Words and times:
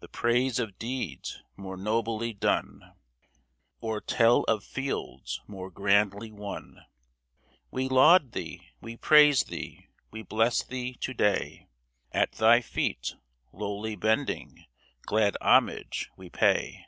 The 0.00 0.08
praise 0.08 0.58
of 0.58 0.76
deeds 0.76 1.40
more 1.56 1.76
nobly 1.76 2.32
done, 2.32 2.94
Or 3.80 4.00
tell 4.00 4.42
of 4.48 4.64
fields 4.64 5.40
more 5.46 5.70
grandly 5.70 6.32
won! 6.32 6.80
We 7.70 7.86
laud 7.86 8.32
thee, 8.32 8.70
we 8.80 8.96
praise 8.96 9.44
thee, 9.44 9.86
we 10.10 10.22
bless 10.22 10.64
thee 10.64 10.94
to 10.94 11.14
day 11.14 11.68
At 12.10 12.32
thy 12.32 12.60
feet, 12.60 13.14
lowly 13.52 13.94
bending, 13.94 14.64
glad 15.06 15.36
homage 15.40 16.10
we 16.16 16.28
pay 16.28 16.86